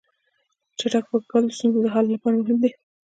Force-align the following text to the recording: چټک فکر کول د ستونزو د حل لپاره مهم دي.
چټک 0.79 1.03
فکر 1.11 1.25
کول 1.31 1.43
د 1.47 1.49
ستونزو 1.57 1.79
د 1.83 1.87
حل 1.93 2.05
لپاره 2.13 2.35
مهم 2.41 2.57
دي. 2.63 2.71